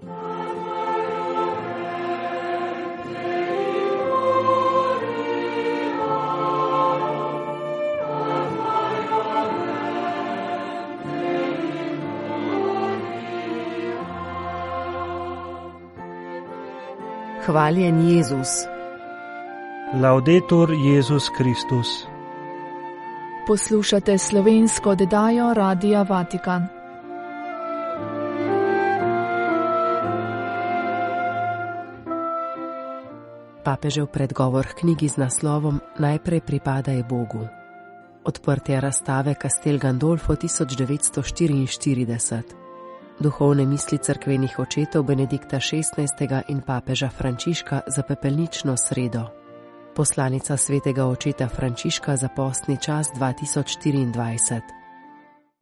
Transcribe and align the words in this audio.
Hvaljen 0.00 0.10
Jezus. 18.08 18.66
Laudetur 19.94 20.72
Jezus 20.72 21.28
Kristus. 21.28 22.06
Poslušate 23.46 24.18
slovensko 24.18 24.90
oddajo 24.90 25.54
Radia 25.54 26.02
Vatikan. 26.02 26.77
Papežev 33.68 34.08
predgovor 34.08 34.64
k 34.64 34.80
knjigi 34.80 35.12
z 35.12 35.20
naslovom 35.20 35.76
Najprej 36.00 36.40
pripadaj 36.40 37.04
Bogu. 37.04 37.44
Odprtje 38.24 38.80
razstave 38.80 39.36
Castel 39.36 39.76
Gandolfo 39.76 40.32
1944 40.32 42.42
duhovne 43.20 43.66
misli 43.66 43.98
crkvenih 43.98 44.58
očetov 44.58 45.02
Benedikta 45.04 45.60
XVI. 45.60 46.08
in 46.48 46.60
papeža 46.64 47.12
Frančiška 47.12 47.80
za 47.86 48.02
pepelnično 48.02 48.76
sredo. 48.76 49.28
Poslanica 49.94 50.56
svetega 50.56 51.06
očeta 51.06 51.48
Frančiška 51.48 52.16
za 52.16 52.28
postni 52.28 52.76
čas 52.80 53.08
2024. 53.20 54.77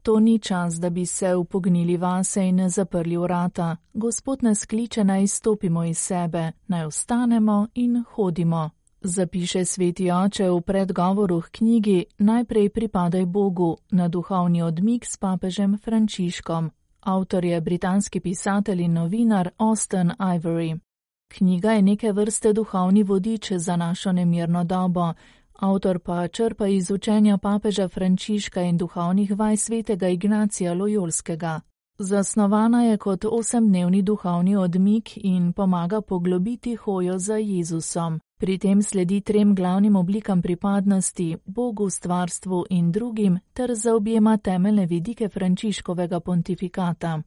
To 0.07 0.19
ni 0.19 0.39
čas, 0.39 0.79
da 0.79 0.89
bi 0.89 1.05
se 1.05 1.35
upognili 1.35 1.97
vase 1.97 2.47
in 2.47 2.69
zaprli 2.69 3.17
vrata. 3.17 3.75
Gospod 3.93 4.43
nas 4.43 4.65
kliče 4.65 5.03
naj 5.03 5.23
izstopimo 5.23 5.83
iz 5.83 5.97
sebe, 5.97 6.51
naj 6.67 6.85
ostanemo 6.85 7.67
in 7.75 8.03
hodimo. 8.11 8.69
Zapiše 9.01 9.65
sveti 9.65 10.11
oče 10.11 10.49
v 10.49 10.61
predgovoru 10.61 11.41
k 11.41 11.49
knjigi 11.51 12.05
Najprej 12.17 12.69
pripadaj 12.69 13.25
Bogu 13.25 13.77
na 13.91 14.07
duhovni 14.07 14.61
odmik 14.61 15.05
s 15.05 15.17
papežem 15.17 15.77
Frančiškom. 15.77 16.71
Avtor 16.99 17.45
je 17.45 17.61
britanski 17.61 18.19
pisatelj 18.19 18.81
in 18.81 18.93
novinar 18.93 19.49
Austin 19.57 20.11
Ivory. 20.19 20.79
Knjiga 21.27 21.71
je 21.71 21.81
neke 21.81 22.11
vrste 22.11 22.53
duhovni 22.53 23.03
vodič 23.03 23.51
za 23.51 23.75
našo 23.75 24.11
nemirno 24.11 24.63
dobo, 24.63 25.13
avtor 25.59 25.99
pa 25.99 26.27
črpa 26.27 26.67
iz 26.67 26.91
učenja 26.91 27.37
papeža 27.37 27.87
Frančiška 27.87 28.61
in 28.61 28.77
duhovnih 28.77 29.31
vaj 29.37 29.57
svetega 29.57 30.07
Ignacija 30.07 30.73
Lojolskega. 30.73 31.61
Zasnovana 31.99 32.83
je 32.83 32.97
kot 32.97 33.25
osemdnevni 33.25 34.01
duhovni 34.01 34.55
odmik 34.55 35.09
in 35.15 35.53
pomaga 35.53 36.01
poglobiti 36.01 36.75
hojo 36.75 37.19
za 37.19 37.35
Jezusom. 37.35 38.19
Pri 38.39 38.57
tem 38.57 38.81
sledi 38.81 39.21
trem 39.21 39.55
glavnim 39.55 39.95
oblikam 39.95 40.41
pripadnosti, 40.41 41.37
Bogu, 41.45 41.89
stvarstvu 41.89 42.65
in 42.69 42.91
drugim, 42.91 43.39
ter 43.53 43.75
zaobjema 43.75 44.37
temeljne 44.37 44.85
vidike 44.85 45.29
Frančiškovega 45.29 46.19
pontifikata. 46.19 47.21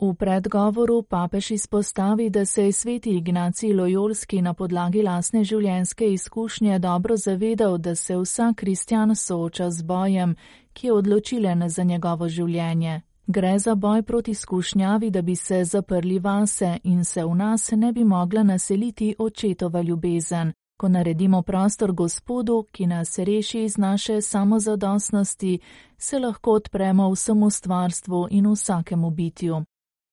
V 0.00 0.14
predgovoru 0.14 1.02
papež 1.02 1.50
izpostavi, 1.50 2.30
da 2.30 2.44
se 2.44 2.64
je 2.64 2.72
sveti 2.72 3.10
Ignacij 3.10 3.72
Lojolski 3.72 4.42
na 4.42 4.54
podlagi 4.54 5.02
lasne 5.02 5.44
življenjske 5.44 6.12
izkušnje 6.12 6.78
dobro 6.78 7.16
zavedal, 7.16 7.78
da 7.78 7.94
se 7.94 8.16
vsak 8.16 8.56
kristjan 8.56 9.16
sooča 9.16 9.70
z 9.70 9.82
bojem, 9.82 10.36
ki 10.72 10.86
je 10.86 10.92
odločilen 10.92 11.68
za 11.68 11.82
njegovo 11.82 12.28
življenje. 12.28 13.00
Gre 13.26 13.58
za 13.58 13.74
boj 13.74 14.02
proti 14.02 14.34
skušnjavi, 14.34 15.10
da 15.10 15.22
bi 15.22 15.36
se 15.36 15.64
zaprli 15.64 16.18
vase 16.18 16.78
in 16.84 17.04
se 17.04 17.24
v 17.24 17.34
nas 17.34 17.70
ne 17.70 17.92
bi 17.92 18.04
mogla 18.04 18.42
naseliti 18.42 19.14
očetova 19.18 19.82
ljubezen. 19.82 20.52
Ko 20.76 20.88
naredimo 20.88 21.42
prostor 21.42 21.92
Gospodu, 21.92 22.66
ki 22.72 22.86
nas 22.86 23.18
reši 23.18 23.64
iz 23.64 23.76
naše 23.78 24.20
samozadostnosti, 24.20 25.58
se 25.98 26.18
lahko 26.18 26.52
odpremo 26.52 27.10
vsemu 27.10 27.50
stvarstvu 27.50 28.28
in 28.30 28.46
vsakemu 28.46 29.10
bitju. 29.10 29.64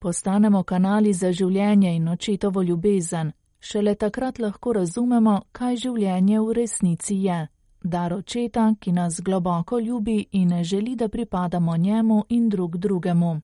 Postanemo 0.06 0.64
kanali 0.64 1.14
za 1.14 1.32
življenje 1.34 1.96
in 1.96 2.08
očetovo 2.08 2.62
ljubezen, 2.62 3.32
šele 3.60 3.96
takrat 3.96 4.40
lahko 4.40 4.74
razumemo, 4.74 5.40
kaj 5.52 5.76
življenje 5.76 6.42
v 6.42 6.54
resnici 6.54 7.16
je 7.24 7.38
dar 7.82 8.14
očeta, 8.14 8.68
ki 8.80 8.92
nas 8.92 9.18
globoko 9.22 9.80
ljubi 9.80 10.28
in 10.32 10.64
želi, 10.64 10.94
da 10.96 11.08
pripadamo 11.08 11.78
njemu 11.78 12.20
in 12.30 12.50
drug 12.50 12.78
drugemu. 12.78 13.40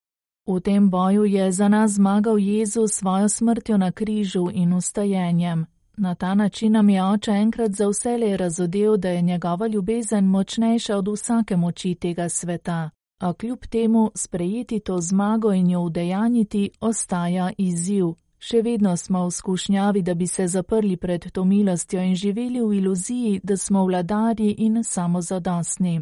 V 0.48 0.60
tem 0.60 0.90
boju 0.90 1.26
je 1.26 1.52
za 1.52 1.68
nas 1.68 1.92
zmagal 1.92 2.40
Jezus 2.40 2.94
svojo 2.94 3.30
smrtjo 3.30 3.78
na 3.78 3.92
križu 3.92 4.50
in 4.54 4.74
ustajenjem. 4.74 5.66
Na 5.98 6.16
ta 6.16 6.36
način 6.36 6.72
nam 6.72 6.90
je 6.90 7.04
oče 7.04 7.32
enkrat 7.32 7.72
za 7.72 7.88
vse 7.88 8.18
le 8.18 8.38
razodel, 8.38 8.98
da 8.98 9.10
je 9.10 9.22
njegova 9.22 9.68
ljubezen 9.68 10.26
močnejša 10.26 10.98
od 10.98 11.08
vsake 11.08 11.58
moči 11.58 11.96
tega 11.96 12.30
sveta. 12.30 12.90
A 13.22 13.34
kljub 13.34 13.66
temu 13.70 14.12
sprejeti 14.16 14.80
to 14.80 14.98
zmago 15.02 15.54
in 15.54 15.70
jo 15.70 15.82
udejanjiti 15.82 16.70
ostaja 16.82 17.52
izziv, 17.58 18.14
Še 18.42 18.64
vedno 18.66 18.96
smo 18.98 19.28
v 19.28 19.32
skušnjavi, 19.32 20.02
da 20.02 20.16
bi 20.18 20.26
se 20.28 20.48
zaprli 20.48 20.96
pred 20.98 21.28
to 21.32 21.44
milostjo 21.46 22.02
in 22.02 22.16
živeli 22.16 22.62
v 22.62 22.78
iluziji, 22.80 23.42
da 23.44 23.58
smo 23.58 23.84
vladari 23.86 24.56
in 24.66 24.84
samozadostni. 24.84 26.00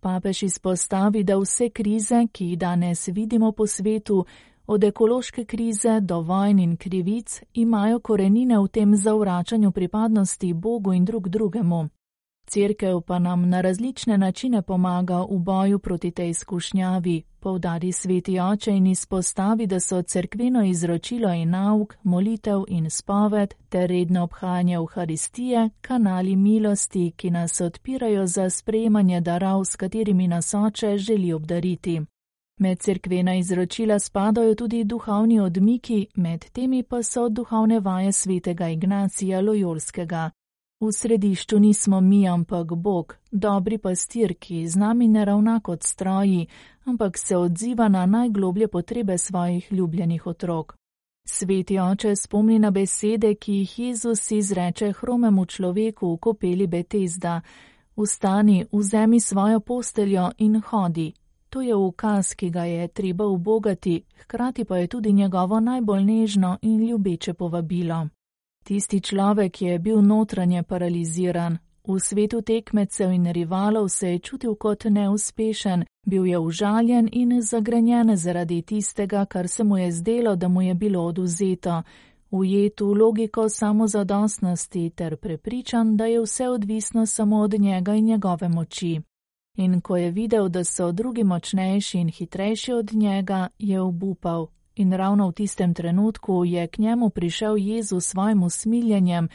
Papež 0.00 0.42
izpostavi, 0.42 1.24
da 1.24 1.36
vse 1.36 1.68
krize, 1.68 2.22
ki 2.32 2.46
jih 2.46 2.58
danes 2.58 3.08
vidimo 3.08 3.52
po 3.52 3.66
svetu, 3.66 4.24
od 4.66 4.84
ekološke 4.84 5.44
krize 5.44 6.00
do 6.00 6.22
vojn 6.24 6.58
in 6.58 6.76
krivic, 6.76 7.42
imajo 7.52 8.00
korenine 8.00 8.58
v 8.58 8.68
tem 8.68 8.96
zavračanju 8.96 9.72
pripadnosti 9.72 10.54
Bogu 10.54 10.92
in 10.92 11.04
drug 11.04 11.28
drugemu. 11.28 11.88
Cerkev 12.46 13.00
pa 13.00 13.18
nam 13.18 13.48
na 13.48 13.60
različne 13.60 14.18
načine 14.18 14.62
pomaga 14.62 15.22
v 15.30 15.38
boju 15.38 15.78
proti 15.78 16.10
tej 16.10 16.30
izkušnjavi, 16.30 17.22
povdari 17.40 17.92
sveti 17.92 18.40
oče 18.40 18.70
in 18.70 18.86
izpostavi, 18.86 19.66
da 19.66 19.80
so 19.80 20.02
cerkveno 20.02 20.64
izročilo 20.64 21.32
in 21.32 21.50
nauk, 21.50 21.96
molitev 22.02 22.64
in 22.68 22.90
spoved 22.90 23.54
ter 23.68 23.88
redno 23.88 24.22
obhajanje 24.22 24.74
Euharistije 24.74 25.70
kanali 25.80 26.36
milosti, 26.36 27.12
ki 27.16 27.30
nas 27.30 27.60
odpirajo 27.60 28.26
za 28.26 28.50
sprejemanje 28.50 29.20
darov, 29.20 29.64
s 29.64 29.76
katerimi 29.76 30.28
nas 30.28 30.54
oče 30.54 30.98
želi 30.98 31.32
obdariti. 31.32 32.00
Med 32.60 32.78
cerkvena 32.78 33.34
izročila 33.34 33.98
spadajo 33.98 34.54
tudi 34.54 34.84
duhovni 34.84 35.40
odmiki, 35.40 36.06
med 36.14 36.44
temi 36.52 36.82
pa 36.82 37.02
so 37.02 37.28
duhovne 37.28 37.80
vaje 37.80 38.12
svetega 38.12 38.68
Ignacija 38.68 39.40
Lojolskega. 39.40 40.30
V 40.84 40.92
središču 40.92 41.58
nismo 41.58 42.00
mi, 42.00 42.28
ampak 42.28 42.74
Bog, 42.74 43.16
dobri 43.32 43.78
pastir, 43.78 44.34
ki 44.34 44.68
z 44.68 44.76
nami 44.76 45.08
ne 45.08 45.24
ravna 45.24 45.60
kot 45.60 45.82
stroji, 45.82 46.46
ampak 46.84 47.18
se 47.18 47.36
odziva 47.36 47.88
na 47.88 48.06
najgloblje 48.06 48.68
potrebe 48.68 49.18
svojih 49.18 49.72
ljubljenih 49.72 50.26
otrok. 50.26 50.76
Sveti 51.28 51.78
oče 51.78 52.16
spomni 52.16 52.58
na 52.58 52.70
besede, 52.70 53.34
ki 53.34 53.52
jih 53.52 53.78
Jezus 53.78 54.30
izreče 54.30 54.92
hromemu 54.92 55.46
človeku 55.46 56.12
v 56.12 56.18
kopeli 56.18 56.66
Betezda: 56.66 57.40
Vstani, 57.96 58.66
vzemi 58.72 59.20
svojo 59.20 59.60
posteljo 59.60 60.30
in 60.38 60.60
hodi. 60.60 61.12
To 61.50 61.62
je 61.62 61.74
ukaz, 61.74 62.34
ki 62.34 62.50
ga 62.50 62.64
je 62.64 62.88
treba 62.88 63.26
ubogati, 63.26 64.02
hkrati 64.22 64.64
pa 64.64 64.76
je 64.76 64.86
tudi 64.86 65.12
njegovo 65.12 65.60
najbolj 65.60 66.04
nežno 66.04 66.58
in 66.62 66.86
ljubeče 66.88 67.34
povabilo. 67.34 68.08
Tisti 68.64 69.00
človek 69.00 69.62
je 69.62 69.78
bil 69.78 70.02
notranje 70.02 70.62
paraliziran, 70.62 71.58
v 71.88 72.00
svetu 72.00 72.40
tekmecev 72.42 73.12
in 73.12 73.26
rivalov 73.32 73.88
se 73.88 74.08
je 74.12 74.18
čutil 74.18 74.54
kot 74.54 74.84
neuspešen, 74.84 75.84
bil 76.06 76.26
je 76.26 76.38
užaljen 76.38 77.08
in 77.12 77.42
zagrenjen 77.42 78.16
zaradi 78.16 78.62
tistega, 78.62 79.24
kar 79.24 79.48
se 79.48 79.64
mu 79.64 79.78
je 79.78 79.92
zdelo, 79.92 80.36
da 80.36 80.48
mu 80.48 80.62
je 80.62 80.74
bilo 80.74 81.04
oduzeto, 81.04 81.82
ujet 82.30 82.80
v 82.80 82.84
logiko 82.84 83.48
samozadostnosti 83.48 84.90
ter 84.90 85.16
prepričan, 85.16 85.96
da 85.96 86.06
je 86.06 86.20
vse 86.20 86.48
odvisno 86.48 87.06
samo 87.06 87.40
od 87.40 87.60
njega 87.60 87.94
in 87.94 88.04
njegove 88.04 88.48
moči. 88.48 89.00
In 89.56 89.80
ko 89.80 89.96
je 89.96 90.10
videl, 90.10 90.48
da 90.48 90.64
so 90.64 90.92
drugi 90.92 91.24
močnejši 91.24 91.98
in 91.98 92.08
hitrejši 92.08 92.72
od 92.72 92.94
njega, 92.94 93.48
je 93.58 93.80
obupal. 93.80 94.46
In 94.76 94.92
ravno 94.92 95.28
v 95.28 95.32
tistem 95.32 95.74
trenutku 95.74 96.44
je 96.44 96.66
k 96.66 96.78
njemu 96.78 97.10
prišel 97.10 97.56
Jezus 97.58 98.04
s 98.04 98.10
svojim 98.10 98.42
usmiljenjem 98.42 99.28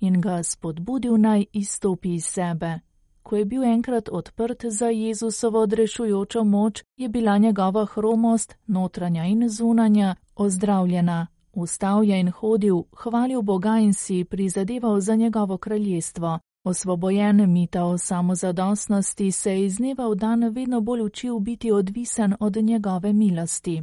in 0.00 0.20
ga 0.20 0.42
spodbudil 0.42 1.20
naj 1.20 1.44
izstopi 1.52 2.14
iz 2.14 2.24
sebe. 2.24 2.80
Ko 3.22 3.36
je 3.36 3.44
bil 3.44 3.64
enkrat 3.64 4.08
odprt 4.12 4.64
za 4.64 4.86
Jezusovo 4.86 5.60
odrešujočo 5.60 6.44
moč, 6.44 6.82
je 6.96 7.08
bila 7.08 7.38
njegova 7.38 7.86
hromost, 7.86 8.54
notranja 8.66 9.24
in 9.24 9.48
zunanja, 9.48 10.14
ozdravljena. 10.34 11.26
Vstal 11.56 12.04
je 12.04 12.20
in 12.20 12.30
hodil, 12.30 12.82
hvalil 12.96 13.42
Boga 13.42 13.78
in 13.78 13.94
si 13.94 14.24
prizadeval 14.24 15.00
za 15.00 15.14
njegovo 15.14 15.58
kraljestvo. 15.58 16.38
Osvobojen 16.64 17.52
mita 17.52 17.84
o 17.84 17.98
samozadostnosti 17.98 19.32
se 19.32 19.50
je 19.52 19.64
iz 19.64 19.76
dneva 19.76 20.08
v 20.08 20.14
dan 20.14 20.48
vedno 20.48 20.80
bolj 20.80 21.02
učil 21.02 21.38
biti 21.38 21.72
odvisen 21.72 22.34
od 22.40 22.56
njegove 22.56 23.12
milosti. 23.12 23.82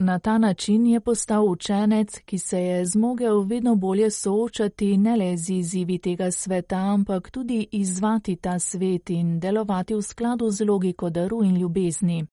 Na 0.00 0.18
ta 0.18 0.38
način 0.38 0.86
je 0.86 1.00
postal 1.00 1.50
učenec, 1.50 2.18
ki 2.18 2.38
se 2.38 2.58
je 2.58 2.86
zmogel 2.86 3.40
vedno 3.40 3.74
bolje 3.74 4.10
soočati 4.10 4.96
ne 4.96 5.16
le 5.16 5.36
z 5.36 5.50
izzivi 5.50 5.98
tega 5.98 6.30
sveta, 6.30 6.76
ampak 6.76 7.30
tudi 7.30 7.68
izvati 7.72 8.36
ta 8.36 8.58
svet 8.58 9.10
in 9.10 9.40
delovati 9.40 9.94
v 9.94 10.02
skladu 10.02 10.50
z 10.50 10.64
logiko 10.64 11.10
daru 11.10 11.44
in 11.44 11.56
ljubezni. 11.56 12.26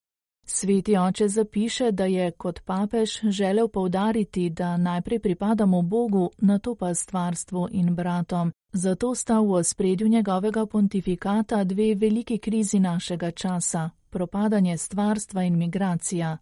Sveti 0.48 0.98
oče 0.98 1.28
zapiše, 1.28 1.92
da 1.92 2.06
je 2.06 2.32
kot 2.32 2.60
papež 2.66 3.10
želel 3.24 3.68
povdariti, 3.68 4.50
da 4.50 4.78
najprej 4.78 5.20
pripadamo 5.20 5.82
Bogu, 5.82 6.30
na 6.38 6.60
to 6.60 6.76
pa 6.76 6.94
stvarstvu 6.94 7.68
in 7.72 7.96
bratom. 7.96 8.52
Zato 8.74 9.16
sta 9.16 9.40
v 9.40 9.52
ospredju 9.52 10.08
njegovega 10.08 10.66
pontifikata 10.66 11.64
dve 11.64 11.96
veliki 11.96 12.38
krizi 12.38 12.80
našega 12.80 13.32
časa- 13.32 13.90
propadanje 14.10 14.78
stvarstva 14.78 15.44
in 15.44 15.58
migracija. 15.58 16.38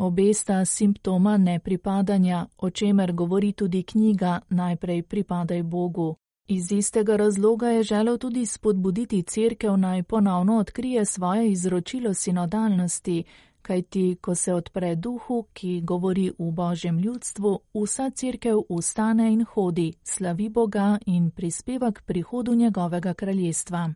Obe 0.00 0.34
sta 0.34 0.64
simptoma 0.64 1.36
nepripadanja, 1.36 2.46
o 2.58 2.70
čemer 2.70 3.12
govori 3.12 3.52
tudi 3.52 3.82
knjiga 3.82 4.40
Najprej 4.48 5.02
pripadaj 5.02 5.62
Bogu. 5.62 6.16
Iz 6.48 6.72
istega 6.72 7.16
razloga 7.16 7.68
je 7.68 7.82
želel 7.82 8.18
tudi 8.18 8.46
spodbuditi 8.46 9.22
crkev 9.22 9.76
naj 9.76 10.02
ponovno 10.02 10.58
odkrije 10.58 11.04
svoje 11.04 11.50
izročilo 11.52 12.14
sinodalnosti, 12.14 13.24
kajti 13.62 14.16
ko 14.20 14.34
se 14.34 14.54
odpre 14.54 14.94
duhu, 14.94 15.46
ki 15.52 15.80
govori 15.80 16.32
v 16.38 16.50
božjem 16.50 16.98
ljudstvu, 16.98 17.58
vsa 17.84 18.10
crkev 18.10 18.58
ustane 18.68 19.32
in 19.32 19.44
hodi, 19.44 19.92
slavi 20.02 20.48
Boga 20.48 20.98
in 21.06 21.30
prispeva 21.30 21.92
k 21.92 22.02
prihodu 22.02 22.54
njegovega 22.54 23.14
kraljestva. 23.14 23.94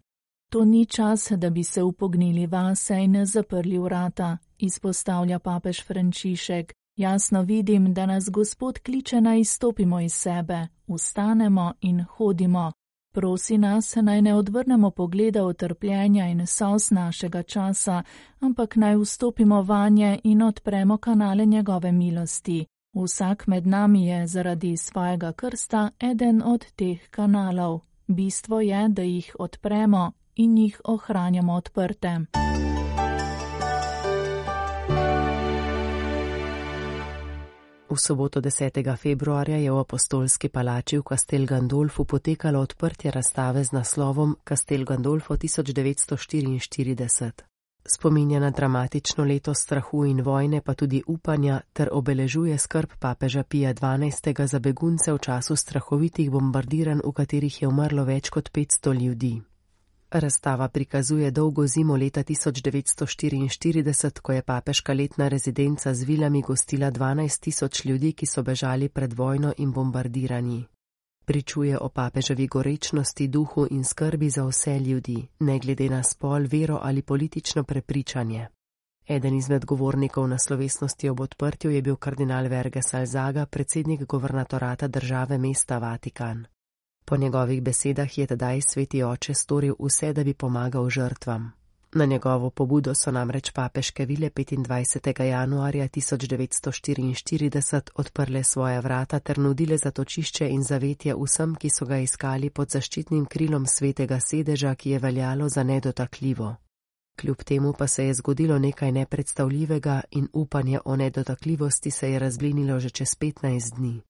To 0.54 0.64
ni 0.64 0.86
čas, 0.86 1.30
da 1.30 1.50
bi 1.50 1.64
se 1.64 1.82
upognili 1.82 2.46
vase 2.46 2.94
in 2.94 3.26
zaprli 3.26 3.78
vrata, 3.78 4.38
izpostavlja 4.58 5.38
papež 5.38 5.84
Frančišek. 5.86 6.72
Jasno 6.96 7.42
vidim, 7.42 7.94
da 7.94 8.06
nas 8.06 8.30
Gospod 8.30 8.78
kliče 8.78 9.20
naj 9.20 9.40
izstopimo 9.40 10.00
iz 10.00 10.14
sebe, 10.14 10.68
ustanemo 10.86 11.72
in 11.80 12.04
hodimo. 12.04 12.72
Prosi 13.14 13.58
nas, 13.58 13.96
naj 13.96 14.22
ne 14.22 14.34
odvrnemo 14.34 14.90
pogleda 14.90 15.44
utrpljenja 15.44 16.26
in 16.26 16.46
sos 16.46 16.90
našega 16.90 17.42
časa, 17.42 18.02
ampak 18.40 18.76
naj 18.76 18.96
vstopimo 18.96 19.62
vanje 19.62 20.20
in 20.24 20.42
odpremo 20.42 20.96
kanale 20.96 21.46
njegove 21.46 21.92
milosti. 21.92 22.66
Vsak 22.92 23.46
med 23.46 23.66
nami 23.66 24.06
je 24.06 24.26
zaradi 24.26 24.76
svojega 24.76 25.32
krsta 25.32 25.90
eden 26.00 26.42
od 26.44 26.72
teh 26.76 27.08
kanalov. 27.10 27.80
Bistvo 28.06 28.60
je, 28.60 28.88
da 28.88 29.02
jih 29.02 29.36
odpremo 29.38 30.12
in 30.36 30.58
jih 30.58 30.80
ohranjamo 30.84 31.54
odprte. 31.54 32.20
V 37.94 37.98
soboto 37.98 38.40
10. 38.40 38.96
februarja 38.96 39.56
je 39.56 39.70
v 39.70 39.78
apostolski 39.78 40.48
palači 40.48 40.98
v 40.98 41.02
Castel 41.08 41.46
Gandolfu 41.46 42.04
potekalo 42.04 42.60
odprtje 42.60 43.10
razstave 43.10 43.64
z 43.64 43.72
naslovom 43.72 44.36
Castel 44.48 44.84
Gandolfo 44.84 45.36
1944. 45.36 47.32
Spominja 47.86 48.40
na 48.40 48.50
dramatično 48.50 49.24
leto 49.24 49.54
strahu 49.54 50.04
in 50.04 50.22
vojne, 50.22 50.60
pa 50.60 50.74
tudi 50.74 51.02
upanja, 51.06 51.60
ter 51.72 51.88
obeležuje 51.92 52.58
skrb 52.58 52.90
papeža 52.98 53.42
Pija 53.42 53.74
XII. 53.74 54.46
za 54.46 54.58
begunce 54.58 55.12
v 55.12 55.18
času 55.18 55.56
strahovitih 55.56 56.30
bombardiranj, 56.30 57.00
v 57.04 57.12
katerih 57.12 57.62
je 57.62 57.68
umrlo 57.68 58.04
več 58.04 58.30
kot 58.30 58.50
500 58.50 59.00
ljudi. 59.00 59.53
Razstava 60.14 60.68
prikazuje 60.68 61.30
dolgo 61.30 61.66
zimo 61.66 61.96
leta 61.96 62.22
1944, 62.22 64.20
ko 64.20 64.32
je 64.32 64.42
papeška 64.42 64.92
letna 64.92 65.28
rezidenca 65.28 65.94
z 65.94 66.02
vilami 66.04 66.42
gostila 66.42 66.90
12 66.90 67.40
tisoč 67.40 67.84
ljudi, 67.84 68.12
ki 68.12 68.26
so 68.26 68.42
bežali 68.42 68.88
pred 68.88 69.12
vojno 69.12 69.52
in 69.56 69.72
bombardiranji. 69.72 70.64
Pričuje 71.24 71.78
o 71.78 71.88
papeževi 71.88 72.46
gorečnosti, 72.46 73.28
duhu 73.28 73.66
in 73.70 73.84
skrbi 73.84 74.30
za 74.30 74.44
vse 74.46 74.78
ljudi, 74.78 75.28
ne 75.40 75.58
glede 75.58 75.88
na 75.88 76.02
spol, 76.02 76.46
vero 76.52 76.78
ali 76.82 77.02
politično 77.02 77.64
prepričanje. 77.64 78.48
Eden 79.08 79.34
izmed 79.34 79.64
govornikov 79.64 80.28
na 80.28 80.38
slovesnosti 80.38 81.08
ob 81.08 81.20
odprtju 81.20 81.70
je 81.70 81.82
bil 81.82 81.96
kardinal 81.96 82.48
Verge 82.48 82.82
Salzaga, 82.82 83.46
predsednik 83.46 84.06
governatorata 84.06 84.88
države 84.88 85.38
mesta 85.38 85.78
Vatikan. 85.78 86.46
Po 87.04 87.16
njegovih 87.16 87.62
besedah 87.62 88.18
je 88.18 88.26
tedaj 88.26 88.60
sveti 88.60 89.02
oče 89.02 89.34
storil 89.34 89.74
vse, 89.78 90.12
da 90.12 90.24
bi 90.24 90.34
pomagal 90.34 90.90
žrtvam. 90.90 91.52
Na 91.94 92.04
njegovo 92.04 92.50
pobudo 92.50 92.94
so 92.94 93.10
namreč 93.10 93.50
papeške 93.50 94.06
vile 94.06 94.30
25. 94.30 95.22
januarja 95.22 95.88
1944 95.88 97.80
odprle 97.94 98.44
svoje 98.44 98.80
vrata 98.80 99.18
ter 99.18 99.38
nudile 99.38 99.76
zatočišče 99.78 100.48
in 100.48 100.62
zavetje 100.62 101.14
vsem, 101.14 101.54
ki 101.54 101.70
so 101.70 101.86
ga 101.86 101.98
iskali 101.98 102.50
pod 102.50 102.70
zaščitnim 102.70 103.26
krilom 103.26 103.66
svetega 103.66 104.20
sedeža, 104.20 104.74
ki 104.74 104.90
je 104.90 104.98
veljalo 104.98 105.48
za 105.48 105.62
nedotakljivo. 105.62 106.56
Kljub 107.20 107.36
temu 107.36 107.72
pa 107.78 107.86
se 107.86 108.06
je 108.06 108.14
zgodilo 108.14 108.58
nekaj 108.58 108.92
nepredstavljivega 108.92 110.00
in 110.10 110.28
upanje 110.32 110.80
o 110.84 110.96
nedotakljivosti 110.96 111.90
se 111.90 112.10
je 112.10 112.18
razblinilo 112.18 112.80
že 112.80 112.90
čez 112.90 113.08
15 113.08 113.74
dni. 113.76 114.02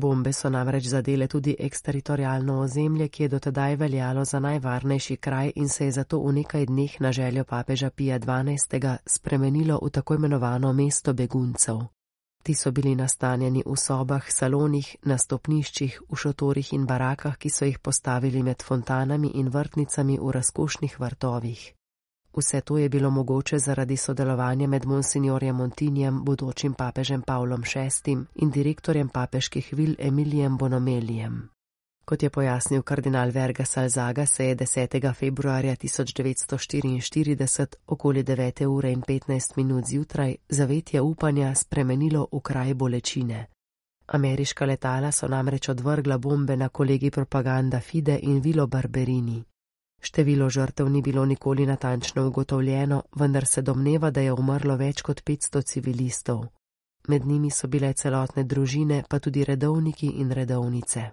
Bombe 0.00 0.32
so 0.32 0.48
namreč 0.48 0.86
zadele 0.88 1.26
tudi 1.28 1.56
eksteritorijalno 1.58 2.60
ozemlje, 2.60 3.08
ki 3.08 3.22
je 3.22 3.28
dotedaj 3.28 3.76
veljalo 3.76 4.24
za 4.24 4.40
najvarnejši 4.40 5.16
kraj 5.16 5.52
in 5.54 5.68
se 5.68 5.84
je 5.84 5.92
zato 5.92 6.20
v 6.20 6.32
nekaj 6.32 6.66
dneh 6.66 7.00
na 7.00 7.12
željo 7.12 7.44
papeža 7.44 7.90
Pija 7.90 8.18
XII. 8.18 8.96
spremenilo 9.06 9.78
v 9.82 9.90
tako 9.90 10.14
imenovano 10.14 10.72
mesto 10.72 11.12
beguncev. 11.12 11.78
Ti 12.42 12.54
so 12.54 12.70
bili 12.70 12.94
nastanjeni 12.94 13.62
v 13.66 13.76
sobah, 13.76 14.24
salonih, 14.32 14.96
na 15.02 15.18
stopniščih, 15.18 16.00
v 16.08 16.16
šotorih 16.16 16.72
in 16.72 16.86
barakah, 16.86 17.36
ki 17.36 17.50
so 17.50 17.64
jih 17.64 17.78
postavili 17.78 18.42
med 18.42 18.62
fontanami 18.62 19.30
in 19.34 19.48
vrtnicami 19.48 20.18
v 20.18 20.30
razkošnih 20.30 21.00
vrtovih. 21.00 21.79
Vse 22.36 22.60
to 22.60 22.78
je 22.78 22.88
bilo 22.88 23.10
mogoče 23.10 23.58
zaradi 23.58 23.96
sodelovanja 23.96 24.66
med 24.66 24.86
monsignorjem 24.86 25.56
Montinjem, 25.56 26.24
bodočim 26.24 26.74
papežem 26.74 27.22
Pavlom 27.22 27.62
VI 27.74 28.16
in 28.34 28.50
direktorjem 28.50 29.08
papeških 29.08 29.72
vil 29.72 29.94
Emilijem 29.98 30.58
Bonomelijem. 30.58 31.48
Kot 32.04 32.22
je 32.22 32.30
pojasnil 32.30 32.82
kardinal 32.82 33.30
Verga 33.30 33.64
Salzaga, 33.64 34.26
se 34.26 34.44
je 34.44 34.56
10. 34.56 35.14
februarja 35.14 35.76
1944 35.76 37.66
okoli 37.86 38.24
9. 38.24 38.66
ure 38.66 38.92
in 38.92 39.02
15 39.02 39.56
minut 39.56 39.84
zjutraj 39.86 40.36
zavetje 40.48 41.00
upanja 41.00 41.54
spremenilo 41.54 42.26
v 42.32 42.40
kraj 42.40 42.74
bolečine. 42.74 43.46
Ameriška 44.06 44.64
letala 44.64 45.12
so 45.12 45.28
namreč 45.28 45.68
odvrgla 45.68 46.18
bombe 46.18 46.56
na 46.56 46.68
kolegi 46.68 47.10
propaganda 47.10 47.80
Fide 47.80 48.18
in 48.22 48.40
Vilo 48.40 48.66
Barberini. 48.66 49.44
Število 50.00 50.48
žrtev 50.50 50.88
ni 50.88 51.02
bilo 51.02 51.24
nikoli 51.24 51.66
natančno 51.66 52.26
ugotovljeno, 52.26 53.02
vendar 53.16 53.46
se 53.46 53.62
domneva, 53.62 54.10
da 54.10 54.20
je 54.20 54.32
umrlo 54.32 54.76
več 54.76 55.02
kot 55.02 55.22
500 55.24 55.62
civilistov. 55.62 56.44
Med 57.08 57.26
njimi 57.26 57.50
so 57.50 57.68
bile 57.68 57.92
celotne 57.92 58.44
družine, 58.44 59.04
pa 59.08 59.18
tudi 59.18 59.44
redovniki 59.44 60.06
in 60.06 60.32
redovnice. 60.32 61.10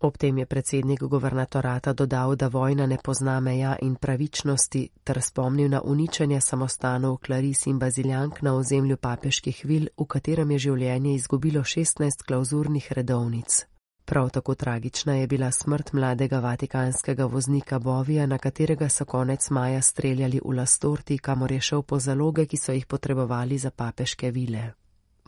Ob 0.00 0.16
tem 0.16 0.38
je 0.38 0.46
predsednik 0.46 1.00
guvernatorata 1.00 1.92
dodal, 1.92 2.36
da 2.36 2.48
vojna 2.48 2.86
ne 2.86 2.96
pozna 3.04 3.40
meja 3.40 3.76
in 3.82 3.94
pravičnosti, 3.94 4.88
ter 5.04 5.22
spomnil 5.22 5.68
na 5.70 5.82
uničenje 5.84 6.40
samostanov 6.40 7.16
Klaris 7.16 7.66
in 7.66 7.78
Baziljank 7.78 8.42
na 8.42 8.54
ozemlju 8.54 8.96
papeških 8.96 9.60
vil, 9.64 9.88
v 9.98 10.06
katerem 10.06 10.50
je 10.50 10.58
življenje 10.58 11.14
izgubilo 11.14 11.60
16 11.60 12.24
klauzurnih 12.26 12.92
redovnic. 12.92 13.69
Prav 14.10 14.30
tako 14.30 14.54
tragična 14.54 15.14
je 15.14 15.26
bila 15.26 15.50
smrt 15.50 15.92
mladega 15.92 16.38
vatikanskega 16.38 17.24
voznika 17.24 17.78
Bovija, 17.78 18.26
na 18.26 18.38
katerega 18.38 18.88
so 18.88 19.04
konec 19.04 19.50
maja 19.50 19.82
streljali 19.82 20.40
v 20.44 20.56
Lastorti, 20.56 21.18
kamor 21.18 21.52
je 21.52 21.60
šel 21.60 21.82
po 21.82 21.98
zaloge, 21.98 22.46
ki 22.46 22.56
so 22.56 22.72
jih 22.72 22.86
potrebovali 22.86 23.58
za 23.58 23.70
papeške 23.70 24.30
vile. 24.30 24.72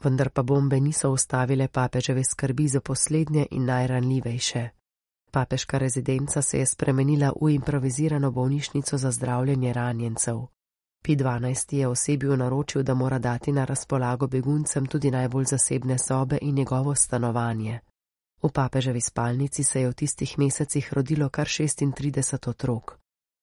Vendar 0.04 0.30
pa 0.30 0.42
bombe 0.42 0.80
niso 0.80 1.10
ustavile 1.10 1.68
papeževe 1.68 2.24
skrbi 2.24 2.68
za 2.68 2.80
poslednje 2.80 3.46
in 3.50 3.64
najranljivejše. 3.64 4.68
Papeška 5.30 5.78
rezidenca 5.78 6.42
se 6.42 6.58
je 6.58 6.66
spremenila 6.66 7.32
v 7.40 7.54
improvizirano 7.54 8.30
bolnišnico 8.30 8.98
za 8.98 9.10
zdravljenje 9.10 9.72
ranjencev. 9.72 10.40
Pi 11.02 11.16
12 11.16 11.74
je 11.74 11.88
osebju 11.88 12.36
naročil, 12.36 12.82
da 12.82 12.94
mora 12.94 13.18
dati 13.18 13.52
na 13.52 13.64
razpolago 13.64 14.26
beguncem 14.26 14.86
tudi 14.86 15.10
najbolj 15.10 15.44
zasebne 15.44 15.98
sobe 15.98 16.38
in 16.40 16.54
njegovo 16.54 16.94
stanovanje. 16.94 17.80
V 18.42 18.50
papeževi 18.52 19.00
spalnici 19.00 19.64
se 19.64 19.80
je 19.80 19.88
v 19.88 19.94
tistih 19.94 20.38
mesecih 20.38 20.92
rodilo 20.92 21.28
kar 21.28 21.46
36 21.46 22.48
otrok. 22.48 22.98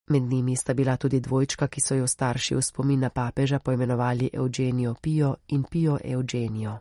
Med 0.09 0.23
njimi 0.23 0.55
sta 0.55 0.73
bila 0.73 0.97
tudi 0.97 1.19
dvojčka, 1.19 1.67
ki 1.67 1.81
so 1.81 1.95
jo 1.95 2.07
starši 2.07 2.55
v 2.55 2.61
spomin 2.61 2.99
na 2.99 3.09
papeža 3.09 3.59
poimenovali 3.59 4.29
Eugenijo 4.33 4.95
Pio 5.01 5.35
in 5.47 5.63
Pio 5.63 5.99
Eugenio. 6.03 6.79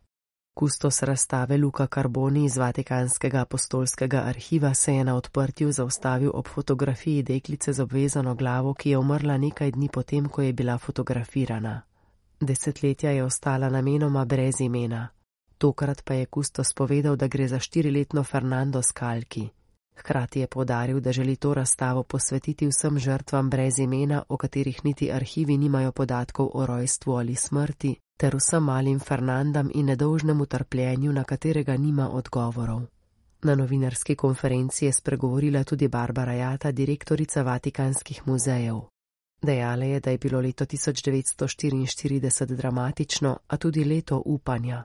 Kustos 0.55 1.03
razstave 1.03 1.57
Luka 1.57 1.87
Carboni 1.87 2.45
iz 2.45 2.57
Vatikanskega 2.57 3.41
apostolskega 3.41 4.23
arhiva 4.27 4.75
se 4.75 4.95
je 4.95 5.05
na 5.05 5.17
odprtju 5.17 5.73
zaustavil 5.73 6.31
ob 6.35 6.49
fotografiji 6.49 7.23
deklice 7.23 7.73
z 7.73 7.81
obvezano 7.81 8.35
glavo, 8.35 8.75
ki 8.75 8.91
je 8.91 8.99
umrla 8.99 9.39
nekaj 9.39 9.71
dni 9.71 9.89
potem, 9.89 10.29
ko 10.29 10.43
je 10.43 10.53
bila 10.53 10.79
fotografirana. 10.79 11.83
Desetletja 12.41 13.11
je 13.11 13.25
ostala 13.25 13.69
namenoma 13.69 14.25
brez 14.25 14.61
imena. 14.61 15.09
Tokrat 15.59 16.03
pa 16.05 16.15
je 16.15 16.27
Kustos 16.27 16.73
povedal, 16.73 17.17
da 17.17 17.27
gre 17.27 17.49
za 17.49 17.59
štiriletno 17.59 18.25
Fernando 18.25 18.83
Skalki. 18.83 19.49
Hkrati 19.97 20.41
je 20.41 20.47
podaril, 20.47 21.01
da 21.01 21.13
želi 21.13 21.37
to 21.37 21.55
razstavo 21.55 22.03
posvetiti 22.03 22.67
vsem 22.67 22.99
žrtvam 22.99 23.51
brez 23.51 23.79
imena, 23.79 24.23
o 24.29 24.37
katerih 24.37 24.85
niti 24.85 25.13
arhivi 25.13 25.57
nimajo 25.57 25.93
podatkov 25.93 26.51
o 26.55 26.67
rojstvu 26.67 27.13
ali 27.13 27.35
smrti, 27.35 27.97
ter 28.17 28.37
vsem 28.37 28.63
malim 28.65 29.01
Fernandam 29.01 29.71
in 29.75 29.87
nedolžnemu 29.87 30.47
trpljenju, 30.47 31.13
na 31.13 31.25
katerega 31.25 31.77
nima 31.77 32.11
odgovorov. 32.11 32.83
Na 33.43 33.55
novinarski 33.55 34.15
konferenci 34.15 34.85
je 34.85 34.93
spregovorila 34.93 35.65
tudi 35.65 35.89
Barbara 35.89 36.33
Jata, 36.33 36.73
direktorica 36.73 37.43
Vatikanskih 37.43 38.27
muzejev. 38.27 38.81
Dejala 39.43 39.85
je, 39.85 40.01
da 40.01 40.11
je 40.11 40.19
bilo 40.19 40.41
leto 40.41 40.65
1944 40.65 42.55
dramatično, 42.55 43.39
a 43.47 43.57
tudi 43.57 43.85
leto 43.85 44.23
upanja. 44.25 44.85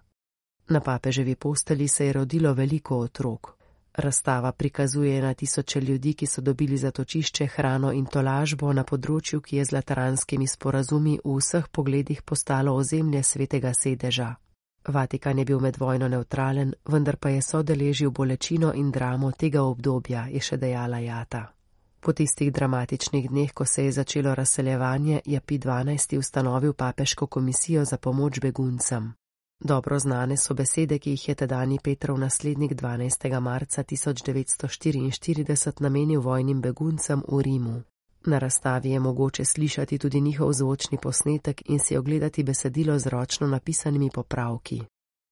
Na 0.68 0.80
papeževi 0.80 1.36
posteli 1.36 1.88
se 1.88 2.06
je 2.06 2.14
rodilo 2.14 2.54
veliko 2.54 2.98
otrok. 2.98 3.64
Razstava 3.94 4.52
prikazuje 4.52 5.22
na 5.22 5.34
tisoče 5.34 5.82
ljudi, 5.82 6.14
ki 6.14 6.26
so 6.26 6.42
dobili 6.42 6.78
zatočišče, 6.78 7.48
hrano 7.48 7.92
in 7.92 8.06
tolažbo 8.06 8.74
na 8.74 8.84
področju, 8.84 9.42
ki 9.42 9.58
je 9.58 9.66
z 9.66 9.76
lateranskimi 9.76 10.48
sporazumi 10.48 11.20
v 11.24 11.36
vseh 11.38 11.68
pogledih 11.68 12.22
postalo 12.22 12.74
ozemlje 12.76 13.24
svetega 13.24 13.74
sedeža. 13.74 14.36
Vatikan 14.88 15.40
je 15.40 15.46
bil 15.46 15.60
med 15.60 15.78
vojno 15.78 16.08
neutralen, 16.08 16.74
vendar 16.86 17.18
pa 17.18 17.30
je 17.30 17.42
sodeležil 17.42 18.12
bolečino 18.12 18.74
in 18.74 18.92
dramo 18.92 19.32
tega 19.32 19.62
obdobja, 19.62 20.28
je 20.28 20.42
še 20.42 20.58
dejala 20.58 21.00
Jata. 21.00 21.54
Po 22.00 22.12
tistih 22.14 22.52
dramatičnih 22.52 23.30
dneh, 23.30 23.54
ko 23.54 23.66
se 23.66 23.86
je 23.86 23.92
začelo 23.92 24.36
razseljevanje, 24.36 25.22
je 25.26 25.40
P12 25.40 26.18
ustanovil 26.18 26.74
papeško 26.74 27.28
komisijo 27.28 27.86
za 27.86 27.98
pomoč 27.98 28.40
beguncem. 28.40 29.14
Dobro 29.66 30.00
znane 30.00 30.38
so 30.38 30.54
besede, 30.54 31.00
ki 31.00 31.10
jih 31.10 31.30
je 31.30 31.36
tedajni 31.36 31.80
Petrov 31.84 32.18
naslednik 32.20 32.72
12. 32.72 33.40
marca 33.40 33.84
1944 33.84 35.82
namenil 35.82 36.22
vojnim 36.22 36.62
beguncem 36.62 37.24
v 37.28 37.42
Rimu. 37.42 37.82
Na 38.26 38.40
razstavi 38.40 38.90
je 38.90 39.00
mogoče 39.00 39.46
slišati 39.46 39.98
tudi 39.98 40.22
njihov 40.22 40.54
zvočni 40.54 40.98
posnetek 40.98 41.62
in 41.70 41.80
si 41.80 41.98
ogledati 41.98 42.44
besedilo 42.44 43.00
z 43.00 43.08
ročno 43.08 43.48
napisanimi 43.48 44.10
popravki. 44.14 44.82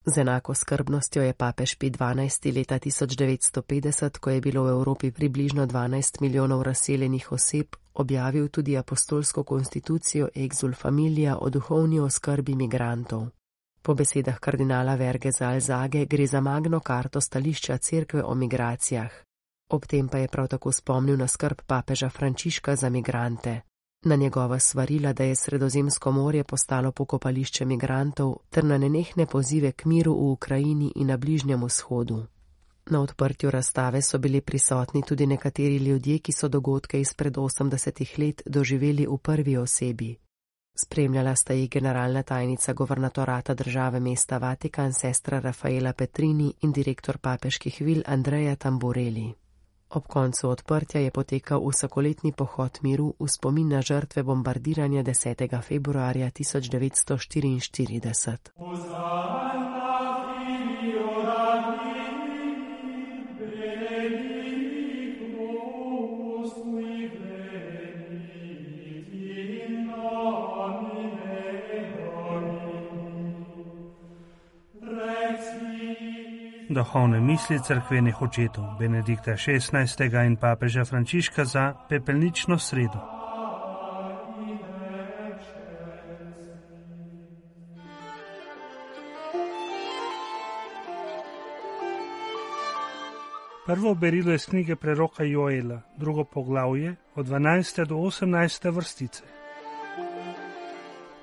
Z 0.06 0.18
enako 0.18 0.54
skrbnostjo 0.54 1.24
je 1.24 1.34
papež 1.34 1.76
Pi 1.76 1.90
12. 1.90 2.56
leta 2.56 2.80
1950, 2.80 4.18
ko 4.18 4.30
je 4.30 4.42
bilo 4.42 4.64
v 4.64 4.70
Evropi 4.70 5.12
približno 5.12 5.68
12 5.68 6.22
milijonov 6.22 6.64
razseljenih 6.64 7.32
oseb, 7.32 7.68
objavil 7.94 8.48
tudi 8.48 8.78
apostolsko 8.78 9.44
konstitucijo 9.44 10.30
Exul 10.36 10.76
Familia 10.76 11.38
o 11.38 11.50
duhovni 11.50 12.00
oskrbi 12.00 12.56
migrantov. 12.56 13.28
Po 13.82 13.94
besedah 13.94 14.40
kardinala 14.40 14.96
Verge 14.96 15.32
Zalzage 15.32 16.06
gre 16.06 16.28
za 16.28 16.42
magno 16.42 16.80
karto 16.80 17.22
stališča 17.22 17.78
cerkve 17.78 18.24
o 18.24 18.36
migracijah. 18.36 19.12
Ob 19.70 19.86
tem 19.86 20.10
pa 20.10 20.18
je 20.18 20.28
prav 20.28 20.48
tako 20.48 20.72
spomnil 20.72 21.18
na 21.18 21.28
skrb 21.28 21.62
papeža 21.68 22.10
Frančiška 22.10 22.76
za 22.76 22.90
migrante, 22.90 23.62
na 24.06 24.16
njegova 24.16 24.60
svarila, 24.60 25.14
da 25.14 25.24
je 25.24 25.36
Sredozemsko 25.36 26.12
morje 26.12 26.44
postalo 26.44 26.92
pokopališče 26.92 27.66
migrantov, 27.66 28.36
ter 28.50 28.64
na 28.64 28.78
nenehne 28.78 29.26
pozive 29.26 29.72
k 29.72 29.86
miru 29.86 30.14
v 30.14 30.32
Ukrajini 30.32 30.92
in 30.96 31.08
na 31.08 31.18
Bližnjem 31.18 31.64
vzhodu. 31.64 32.26
Na 32.86 33.02
odprtju 33.02 33.52
razstave 33.52 34.02
so 34.02 34.18
bili 34.18 34.42
prisotni 34.42 35.02
tudi 35.08 35.28
nekateri 35.28 35.78
ljudje, 35.78 36.20
ki 36.20 36.32
so 36.32 36.48
dogodke 36.48 37.00
izpred 37.02 37.38
80 37.38 38.20
let 38.20 38.42
doživeli 38.46 39.08
v 39.08 39.18
prvi 39.18 39.58
osebi. 39.58 40.16
Spremljala 40.76 41.36
sta 41.36 41.54
jih 41.54 41.70
generalna 41.70 42.24
tajnica 42.24 42.74
governatorata 42.74 43.54
države 43.54 44.00
mesta 44.00 44.38
Vatikan, 44.38 44.94
sestra 44.94 45.40
Rafaela 45.40 45.94
Petrini 45.94 46.54
in 46.62 46.72
direktor 46.72 47.18
papeških 47.18 47.82
vil 47.82 48.04
Andreja 48.06 48.56
Tamboreli. 48.56 49.34
Ob 49.90 50.08
koncu 50.08 50.50
odprtja 50.50 51.02
je 51.02 51.12
potekal 51.12 51.68
vsakoletni 51.68 52.32
pohod 52.32 52.80
miru 52.82 53.14
v 53.20 53.28
spomin 53.28 53.70
na 53.70 53.82
žrtve 53.82 54.24
bombardiranja 54.24 55.04
10. 55.04 55.62
februarja 55.62 56.32
1944. 56.32 58.38
Uzvaj. 58.56 59.81
Duhovne 76.82 77.20
misli 77.22 77.60
crkvenih 77.60 78.22
očetov 78.22 78.66
Benedikta 78.80 79.36
XVI. 79.38 80.26
in 80.26 80.36
papeža 80.36 80.86
Frančiška 80.86 81.46
za 81.46 81.74
pepelnično 81.90 82.58
sredo. 82.58 83.00
Prvo 93.66 93.94
berilo 93.96 94.32
je 94.32 94.36
iz 94.36 94.46
knjige 94.46 94.76
preroka 94.76 95.24
Joela, 95.24 95.82
drugo 95.98 96.24
poglavje 96.24 96.96
od 97.16 97.28
12. 97.28 97.86
do 97.86 97.96
18. 97.96 98.72
vrstice. 98.76 99.24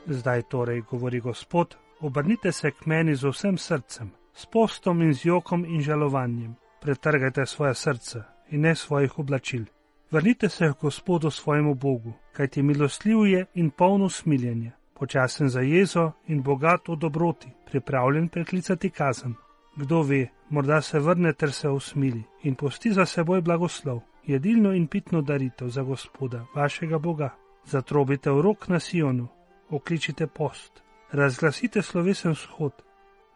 Zdaj 0.07 0.43
torej, 0.43 0.81
govori 0.81 1.21
Gospod, 1.21 1.75
obrnite 2.01 2.53
se 2.53 2.71
k 2.71 2.87
meni 2.87 3.15
z 3.15 3.29
vsem 3.29 3.59
srcem 3.59 4.18
s 4.39 4.47
postom 4.47 5.03
in 5.03 5.15
z 5.15 5.25
jokom 5.25 5.65
in 5.65 5.81
žalovanjem. 5.83 6.55
Pretrgajte 6.81 7.47
svoje 7.47 7.75
srce 7.75 8.23
in 8.51 8.61
ne 8.61 8.75
svojih 8.75 9.19
oblačil. 9.19 9.65
Vrnite 10.11 10.49
se 10.49 10.73
k 10.73 10.83
Gospodu 10.83 11.31
svojemu 11.31 11.75
Bogu, 11.75 12.13
kajti 12.33 12.63
milostljiv 12.63 13.27
je 13.27 13.47
in 13.55 13.71
polno 13.71 14.09
smiljenja, 14.09 14.71
počasen 14.95 15.49
za 15.49 15.61
jezo 15.61 16.13
in 16.27 16.43
bogat 16.43 16.89
v 16.89 16.97
dobroti, 16.97 17.49
pripravljen 17.67 18.29
preklicati 18.29 18.91
kazen. 18.91 19.35
Kdo 19.77 20.03
ve, 20.03 20.29
morda 20.51 20.81
se 20.81 20.99
vrne 20.99 21.33
ter 21.33 21.53
se 21.53 21.69
usmili 21.69 22.23
in 22.43 22.55
posti 22.55 22.93
za 22.93 23.07
seboj 23.07 23.41
blagoslov, 23.41 24.01
jedilno 24.27 24.73
in 24.73 24.87
pitno 24.87 25.23
daritev 25.23 25.69
za 25.69 25.83
Gospoda, 25.83 26.47
vašega 26.55 26.99
Boga. 26.99 27.35
Zatrobite 27.65 28.31
v 28.31 28.41
rok 28.41 28.69
na 28.69 28.81
Sionu, 28.81 29.29
okličite 29.71 30.27
post, 30.27 30.83
razglasite 31.13 31.83
slovesen 31.83 32.35
shod, 32.35 32.88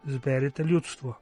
zberite 0.05 0.63
ljudstvo, 0.63 1.15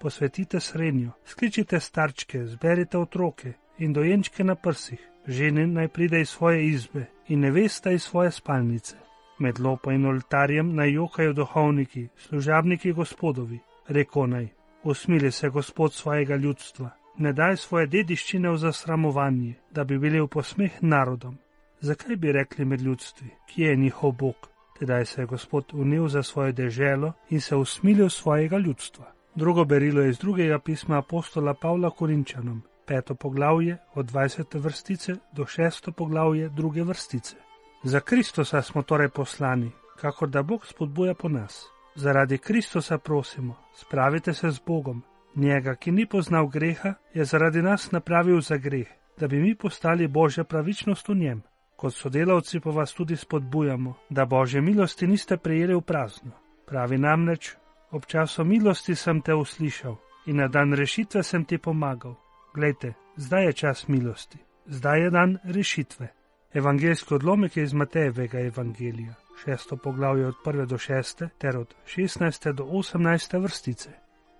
posvetite 0.00 0.60
srednjo, 0.60 1.10
skličite 1.24 1.80
starčke, 1.80 2.46
zberite 2.46 2.98
otroke 2.98 3.52
in 3.78 3.92
dojenčke 3.92 4.44
na 4.44 4.54
prsih, 4.54 5.00
žene 5.26 5.66
naj 5.66 5.88
pride 5.88 6.20
iz 6.20 6.28
svoje 6.28 6.66
izbe 6.66 7.06
in 7.28 7.40
nevesta 7.40 7.90
iz 7.90 8.02
svoje 8.02 8.30
spalnice. 8.30 8.96
Med 9.38 9.60
lopo 9.60 9.90
in 9.90 10.06
oltarjem 10.06 10.74
naj 10.74 10.92
jokajo 10.92 11.32
duhovniki, 11.32 12.08
služabniki 12.16 12.92
gospodovi, 12.92 13.58
reko 13.88 14.26
naj, 14.26 14.48
usmili 14.82 15.30
se 15.30 15.48
gospod 15.48 15.92
svojega 15.92 16.36
ljudstva, 16.36 16.90
ne 17.18 17.32
daj 17.32 17.56
svoje 17.56 17.86
dediščine 17.86 18.50
v 18.50 18.56
zasramovanje, 18.56 19.54
da 19.70 19.84
bi 19.84 19.98
bili 19.98 20.20
v 20.20 20.26
posmeh 20.26 20.82
narodom. 20.82 21.38
Zakaj 21.80 22.16
bi 22.16 22.32
rekli 22.32 22.64
med 22.64 22.80
ljudstvi, 22.80 23.30
kje 23.46 23.66
je 23.66 23.76
njihov 23.76 24.12
Bog? 24.12 24.48
Tedaj 24.78 25.04
se 25.06 25.22
je 25.22 25.26
Gospod 25.26 25.64
unil 25.72 26.08
za 26.08 26.22
svojo 26.22 26.52
deželo 26.52 27.12
in 27.30 27.40
se 27.40 27.56
usmilil 27.56 28.08
svojega 28.08 28.58
ljudstva. 28.58 29.12
Drugo 29.34 29.64
berilo 29.64 30.00
je 30.00 30.10
iz 30.10 30.18
drugega 30.18 30.58
pisma 30.58 30.98
apostola 30.98 31.54
Pavla 31.54 31.90
Korinčanom, 31.90 32.62
peto 32.86 33.14
poglavje 33.14 33.78
od 33.94 34.06
20. 34.12 34.60
vrstice 34.60 35.16
do 35.32 35.46
šesto 35.46 35.92
poglavje 35.92 36.48
druge 36.48 36.82
vrstice. 36.82 37.36
Za 37.82 38.00
Kristusa 38.00 38.62
smo 38.62 38.82
torej 38.82 39.08
poslani, 39.08 39.70
kakor 40.00 40.28
da 40.28 40.42
Bog 40.42 40.66
spodbuja 40.66 41.14
po 41.14 41.28
nas. 41.28 41.66
Zaradi 41.94 42.38
Kristusa 42.38 42.98
prosimo, 42.98 43.54
spravite 43.74 44.34
se 44.34 44.50
z 44.50 44.60
Bogom. 44.66 45.02
Njega, 45.34 45.74
ki 45.74 45.92
ni 45.92 46.06
poznal 46.06 46.46
greha, 46.46 46.94
je 47.14 47.24
zaradi 47.24 47.62
nas 47.62 47.92
napravil 47.92 48.40
za 48.40 48.56
greh, 48.56 48.88
da 49.20 49.28
bi 49.28 49.38
mi 49.40 49.54
postali 49.54 50.08
Božja 50.08 50.44
pravičnost 50.44 51.08
v 51.08 51.14
njem. 51.14 51.42
Kot 51.78 51.94
sodelavci 51.94 52.58
pa 52.60 52.70
vas 52.70 52.92
tudi 52.92 53.16
spodbujamo, 53.16 53.94
da 54.10 54.24
božje 54.24 54.60
milosti 54.60 55.06
niste 55.06 55.36
prejeli 55.36 55.74
v 55.74 55.80
prazno. 55.80 56.32
Pravi 56.66 56.98
namreč, 56.98 57.52
ob 57.90 58.06
času 58.06 58.44
milosti 58.44 58.94
sem 58.94 59.20
te 59.22 59.34
uslišal 59.34 59.94
in 60.26 60.36
na 60.42 60.48
dan 60.48 60.74
rešitve 60.74 61.22
sem 61.22 61.44
ti 61.44 61.58
pomagal. 61.58 62.16
Glejte, 62.54 62.94
zdaj 63.16 63.46
je 63.46 63.52
čas 63.52 63.88
milosti, 63.88 64.38
zdaj 64.66 65.02
je 65.02 65.10
dan 65.10 65.38
rešitve. 65.44 66.08
Evangeljski 66.54 67.14
odlomek 67.14 67.56
je 67.56 67.62
iz 67.62 67.72
Matejevega 67.72 68.40
evangelija, 68.40 69.14
šesto 69.44 69.76
poglavje 69.76 70.26
od 70.26 70.34
prve 70.44 70.66
do 70.66 70.78
šeste 70.78 71.28
ter 71.38 71.58
od 71.58 71.74
šestnajste 71.86 72.52
do 72.52 72.64
osemnajste 72.64 73.38
vrstice. 73.38 73.90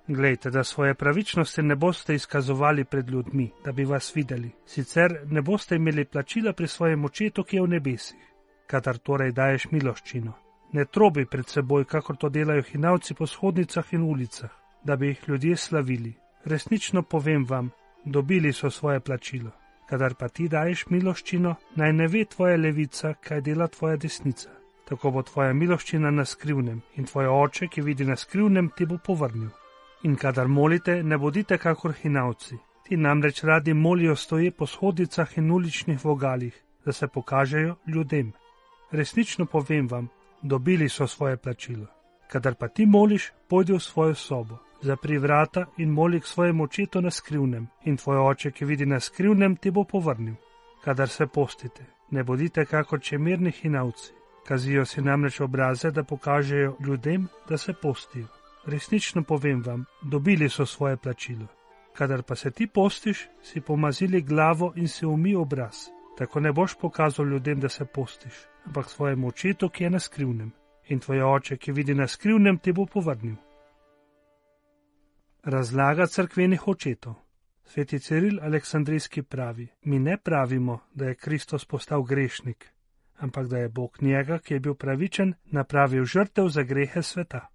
Glejte, 0.09 0.51
da 0.51 0.65
svoje 0.65 0.95
pravičnosti 0.95 1.63
ne 1.63 1.77
boste 1.77 2.15
izkazovali 2.15 2.85
pred 2.85 3.09
ljudmi, 3.09 3.51
da 3.65 3.73
bi 3.73 3.85
vas 3.85 4.17
videli, 4.17 4.51
sicer 4.67 5.21
ne 5.27 5.43
boste 5.43 5.77
imeli 5.77 6.05
plačila 6.05 6.53
pri 6.53 6.67
svojem 6.67 7.05
očetu, 7.05 7.45
ki 7.45 7.57
je 7.57 7.63
v 7.63 7.69
nebesih. 7.69 8.29
Kadar 8.67 8.99
torej 8.99 9.33
daješ 9.33 9.71
miloščino, 9.71 10.33
Ne 10.73 10.85
trobi 10.85 11.25
pred 11.25 11.49
seboj, 11.49 11.85
kakor 11.85 12.17
to 12.17 12.29
delajo 12.29 12.63
hinavci 12.63 13.15
po 13.15 13.27
shodnicah 13.27 13.93
in 13.93 14.03
ulicah, 14.03 14.51
da 14.85 14.97
bi 14.97 15.07
jih 15.07 15.29
ljudje 15.29 15.57
slavili. 15.57 16.15
Resnično 16.45 17.03
povem 17.03 17.47
vam, 17.49 17.71
dobili 18.05 18.53
so 18.53 18.71
svoje 18.71 19.01
plačilo. 19.01 19.51
Kadar 19.89 20.15
pa 20.15 20.29
ti 20.29 20.49
daješ 20.49 20.87
miloščino, 20.91 21.55
naj 21.77 21.93
ne 21.93 22.09
ve 22.09 22.25
tvoja 22.25 22.57
levica, 22.57 23.15
kaj 23.15 23.41
dela 23.41 23.67
tvoja 23.67 23.97
desnica. 23.97 24.51
Tako 24.89 25.11
bo 25.11 25.23
tvoja 25.23 25.53
miloščina 25.53 26.11
na 26.11 26.25
skrivnem 26.25 26.83
in 26.97 27.05
tvoj 27.05 27.27
oče, 27.27 27.69
ki 27.69 27.83
vidi 27.83 28.05
na 28.05 28.17
skrivnem, 28.17 28.71
ti 28.77 28.87
bo 28.87 28.99
povrnil. 28.99 29.49
In 30.03 30.17
kadar 30.17 30.47
molite, 30.47 31.03
ne 31.03 31.19
bodite 31.19 31.59
kakor 31.59 31.93
hinavci. 32.03 32.57
Ti 32.85 32.97
namreč 32.97 33.43
radi 33.45 33.75
molijo 33.75 34.17
stoje 34.17 34.51
po 34.51 34.67
shodicah 34.67 35.39
in 35.39 35.51
uličnih 35.51 36.05
vogalih, 36.05 36.63
da 36.85 36.93
se 36.93 37.09
pokažejo 37.09 37.77
ljudem. 37.87 38.33
Resnično 38.91 39.47
povem 39.47 39.89
vam, 39.89 40.09
dobili 40.43 40.89
so 40.89 41.07
svoje 41.07 41.37
plačilo. 41.37 41.87
Kadar 42.31 42.55
pa 42.55 42.69
ti 42.69 42.87
moliš, 42.87 43.33
pojdi 43.49 43.73
v 43.73 43.81
svojo 43.81 44.15
sobo, 44.15 44.59
zapri 44.83 45.19
vrata 45.19 45.67
in 45.77 45.91
moli 45.91 46.21
k 46.21 46.27
svojemu 46.27 46.65
očetu 46.65 47.01
na 47.01 47.11
skrivnem, 47.11 47.67
in 47.85 47.97
tvoj 47.97 48.19
oče, 48.19 48.51
ki 48.51 48.65
vidi 48.65 48.87
na 48.87 49.01
skrivnem, 49.01 49.57
ti 49.57 49.71
bo 49.71 49.85
povrnil. 49.85 50.35
Kadar 50.85 51.09
se 51.09 51.27
postite, 51.27 51.85
ne 52.11 52.25
bodite 52.25 52.65
kako 52.65 52.99
čemirni 52.99 53.51
hinavci, 53.51 54.13
kazijo 54.47 54.85
si 54.85 55.03
namreč 55.03 55.41
obraze, 55.41 55.91
da 55.91 56.05
pokažejo 56.05 56.77
ljudem, 56.81 57.29
da 57.49 57.59
se 57.59 57.73
postijo. 57.73 58.38
Resnično 58.69 59.23
povem 59.23 59.63
vam, 59.67 59.85
dobili 60.03 60.49
so 60.49 60.67
svoje 60.67 60.97
plačilo. 60.97 61.47
Kadar 61.93 62.23
pa 62.23 62.35
se 62.35 62.51
ti 62.51 62.67
postiš, 62.67 63.29
si 63.43 63.61
pomazili 63.61 64.21
glavo 64.23 64.73
in 64.77 64.89
si 64.89 65.07
umi 65.07 65.35
obraz, 65.35 65.77
tako 66.19 66.41
ne 66.41 66.53
boš 66.53 66.75
pokazal 66.81 67.27
ljudem, 67.27 67.61
da 67.61 67.69
se 67.69 67.85
postiš, 67.85 68.35
ampak 68.67 68.91
svojemu 68.91 69.29
očetu, 69.29 69.69
ki 69.69 69.85
je 69.85 69.91
na 69.91 69.99
skrivnem, 69.99 70.53
in 70.89 71.01
tvoj 71.01 71.23
oče, 71.23 71.57
ki 71.57 71.73
vidi 71.73 71.95
na 71.95 72.07
skrivnem, 72.07 72.59
ti 72.59 72.73
bo 72.73 72.87
povrnil. 72.87 73.35
Razlaga 75.45 76.07
crkvenih 76.07 76.69
očetov. 76.69 77.15
Sveti 77.65 77.99
Ciril 78.01 78.41
Aleksandrijski 78.43 79.23
pravi: 79.23 79.69
Mi 79.83 79.99
ne 79.99 80.17
pravimo, 80.17 80.81
da 80.95 81.05
je 81.05 81.15
Kristus 81.15 81.65
postal 81.65 82.03
grešnik, 82.03 82.73
ampak 83.17 83.47
da 83.47 83.59
je 83.59 83.69
Bog 83.69 83.97
njega, 84.01 84.39
ki 84.39 84.55
je 84.55 84.61
bil 84.61 84.75
pravičen, 84.75 85.35
napravil 85.45 86.05
žrtev 86.05 86.49
za 86.49 86.63
grehe 86.63 87.03
sveta. 87.03 87.49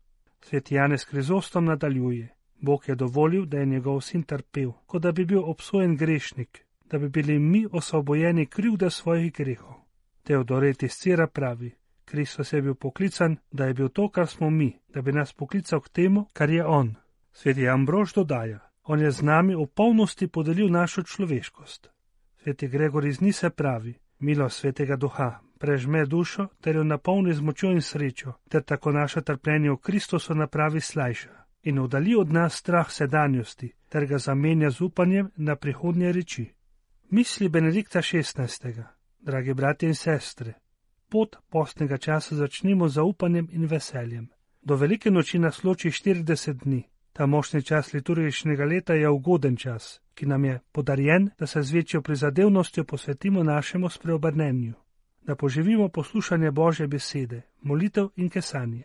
Sveti 0.43 0.75
Janez 0.75 1.05
Krizostom 1.05 1.65
nadaljuje: 1.65 2.35
Bog 2.59 2.83
je 2.88 2.95
dovolil, 2.95 3.45
da 3.45 3.57
je 3.57 3.65
njegov 3.65 4.01
sin 4.01 4.23
trpel, 4.23 4.71
kot 4.85 5.01
da 5.01 5.12
bi 5.12 5.25
bil 5.25 5.41
obsojen 5.43 5.97
grešnik, 5.97 6.65
da 6.85 6.97
bi 6.97 7.09
bili 7.09 7.39
mi 7.39 7.67
osvobojeni 7.71 8.45
krivde 8.45 8.89
svojih 8.89 9.33
grehov. 9.33 9.75
Teodoret 10.23 10.83
iz 10.83 10.91
Cira 10.91 11.27
pravi: 11.27 11.71
Kristus 12.05 12.53
je 12.53 12.62
bil 12.62 12.75
poklican, 12.75 13.38
da 13.51 13.65
je 13.65 13.73
bil 13.73 13.89
to, 13.89 14.09
kar 14.09 14.27
smo 14.27 14.50
mi, 14.50 14.79
da 14.93 15.01
bi 15.01 15.12
nas 15.12 15.33
poklical 15.33 15.79
k 15.79 15.89
temu, 15.89 16.25
kar 16.33 16.50
je 16.50 16.65
on. 16.65 16.95
Sveti 17.31 17.69
Ambrož 17.69 18.13
dodaja: 18.13 18.59
On 18.83 19.00
je 19.00 19.12
z 19.12 19.21
nami 19.21 19.55
v 19.55 19.67
polnosti 19.67 20.27
podelil 20.27 20.69
našo 20.69 21.03
človeškost. 21.03 21.89
Sveti 22.43 22.67
Gregor 22.67 23.05
iz 23.05 23.21
Nise 23.21 23.50
pravi: 23.50 23.93
Milo 24.19 24.50
svetega 24.50 24.95
duha, 24.95 25.39
prežme 25.63 26.05
dušo 26.05 26.48
ter 26.62 26.75
jo 26.75 26.84
napolni 26.84 27.34
z 27.34 27.41
močjo 27.41 27.70
in 27.72 27.82
srečo, 27.82 28.34
ter 28.50 28.63
tako 28.63 28.91
naše 28.91 29.22
trpljenje 29.22 29.72
v 29.72 29.77
Kristusu 29.77 30.36
napravi 30.36 30.82
slajša 30.82 31.29
in 31.63 31.79
oddali 31.79 32.15
od 32.15 32.34
nas 32.34 32.58
strah 32.60 32.91
sedanjosti, 32.91 33.72
ter 33.89 34.05
ga 34.05 34.17
zamenja 34.17 34.70
z 34.70 34.82
upanjem 34.82 35.29
na 35.36 35.55
prihodnje 35.55 36.12
reči. 36.12 36.46
Misli 37.10 37.50
Benedikta 37.50 38.01
XVI. 38.01 38.84
Dragi 39.22 39.53
bratje 39.53 39.88
in 39.88 39.96
sestre, 39.96 40.53
pot 41.10 41.38
postnega 41.50 41.98
časa 41.98 42.36
začnimo 42.36 42.89
z 42.89 43.01
upanjem 43.01 43.48
in 43.51 43.65
veseljem. 43.65 44.27
Do 44.62 44.75
velike 44.75 45.12
noči 45.12 45.39
nas 45.39 45.63
loči 45.63 45.89
40 45.89 46.53
dni. 46.63 46.84
Ta 47.13 47.25
močni 47.25 47.62
čas 47.63 47.93
liturgičnega 47.93 48.65
leta 48.65 48.93
je 48.93 49.10
ugoden 49.10 49.55
čas, 49.58 50.01
ki 50.13 50.25
nam 50.25 50.46
je 50.46 50.60
podarjen, 50.72 51.29
da 51.39 51.48
se 51.48 51.62
z 51.62 51.72
večjo 51.72 52.01
prizadevnostjo 52.01 52.84
posvetimo 52.84 53.43
našemu 53.43 53.89
spreobrnenju, 53.89 54.73
da 55.25 55.36
poživimo 55.36 55.89
poslušanje 55.89 56.51
Božje 56.51 56.88
besede, 56.88 57.41
molitev 57.62 58.09
in 58.15 58.29
kesanje, 58.29 58.83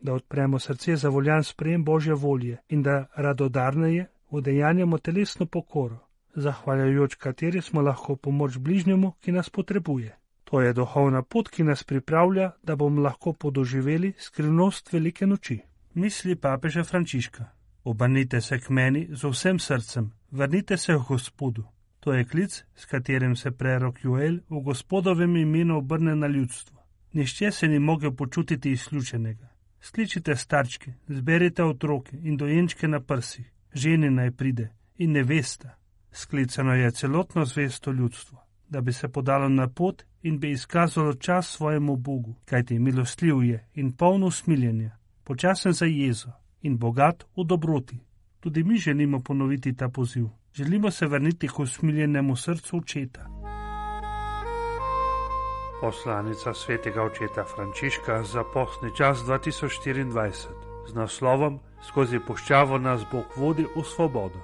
da 0.00 0.14
odpremo 0.14 0.58
srce 0.58 0.96
za 0.96 1.08
voljan 1.08 1.44
sprejem 1.44 1.84
Božje 1.84 2.14
volje 2.14 2.56
in 2.68 2.82
da 2.82 3.06
radodarneje 3.16 4.06
udejanjamo 4.30 4.98
telesno 4.98 5.46
pokoro, 5.46 5.98
zahvaljujoč 6.34 7.14
kateri 7.14 7.60
smo 7.60 7.80
lahko 7.80 8.16
pomoč 8.16 8.58
bližnjemu, 8.58 9.12
ki 9.20 9.32
nas 9.32 9.50
potrebuje. 9.50 10.16
To 10.44 10.60
je 10.60 10.72
duhovna 10.72 11.22
pot, 11.22 11.48
ki 11.48 11.64
nas 11.64 11.84
pripravlja, 11.84 12.50
da 12.62 12.76
bomo 12.76 13.02
lahko 13.02 13.32
podoživeli 13.32 14.12
skrivnost 14.18 14.92
velike 14.92 15.26
noči. 15.26 15.60
Misli 15.94 16.36
papeža 16.36 16.84
Frančiška. 16.84 17.44
Obrnite 17.84 18.40
se 18.40 18.58
k 18.60 18.70
meni 18.70 19.08
z 19.10 19.28
vsem 19.28 19.58
srcem, 19.58 20.10
vrnite 20.30 20.76
se 20.76 20.96
v 20.96 21.04
Gospodu. 21.08 21.64
To 22.08 22.14
je 22.14 22.24
klic, 22.24 22.64
s 22.74 22.84
katerim 22.84 23.36
se 23.36 23.50
prerok 23.50 24.04
Joel 24.04 24.38
v 24.48 24.60
Gospodovem 24.64 25.36
imenu 25.36 25.76
obrne 25.76 26.16
na 26.16 26.26
ljudstvo. 26.26 26.78
Nišče 27.12 27.50
se 27.50 27.68
ni 27.68 27.78
mogel 27.78 28.12
počutiti 28.12 28.70
izključenega. 28.70 29.48
Skličite 29.80 30.36
starčke, 30.36 30.92
zberite 31.08 31.64
otroke 31.64 32.16
in 32.22 32.36
dojenčke 32.36 32.88
na 32.88 33.00
prsih, 33.00 33.52
ženi 33.74 34.10
naj 34.10 34.30
pride 34.30 34.70
in 34.96 35.12
nevesta. 35.12 35.76
Sklicano 36.12 36.74
je 36.74 36.90
celotno 36.90 37.44
zvesto 37.44 37.92
ljudstvo, 37.92 38.40
da 38.68 38.80
bi 38.80 38.92
se 38.92 39.08
podalo 39.08 39.48
na 39.48 39.68
pot 39.68 40.02
in 40.22 40.40
bi 40.40 40.50
izkazalo 40.50 41.14
čas 41.14 41.48
svojemu 41.48 41.96
Bogu, 41.96 42.34
kajti 42.44 42.78
milostljiv 42.78 43.42
je 43.44 43.68
in 43.74 43.92
polno 43.92 44.26
usmiljenja, 44.26 44.96
počasen 45.24 45.72
za 45.72 45.84
jezo 45.84 46.32
in 46.62 46.78
bogat 46.78 47.24
v 47.36 47.44
dobroti. 47.44 47.98
Tudi 48.40 48.64
mi 48.64 48.76
želimo 48.76 49.20
ponoviti 49.20 49.76
ta 49.76 49.88
poziv. 49.88 50.37
Želimo 50.54 50.90
se 50.90 51.06
vrniti 51.06 51.48
k 51.48 51.58
usmiljenemu 51.58 52.36
srcu 52.36 52.76
očeta. 52.76 53.26
Poslanica 55.80 56.54
svetega 56.54 57.02
očeta 57.02 57.44
Frančiška 57.44 58.22
za 58.22 58.44
postni 58.54 58.90
čas 58.96 59.18
2024 59.18 60.48
z 60.88 60.94
naslovom 60.94 61.60
Skozi 61.82 62.18
puščavo 62.26 62.78
nas 62.78 63.04
Bog 63.12 63.36
vodi 63.36 63.66
v 63.76 63.82
svobodo. 63.84 64.40